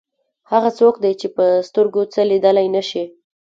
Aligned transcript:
هغه 0.51 0.69
څوک 0.79 0.95
دی 1.03 1.13
چې 1.21 1.27
په 1.35 1.45
سترګو 1.69 2.01
څه 2.13 2.21
لیدلی 2.31 2.67
نه 2.75 2.81
شي. 2.89 3.03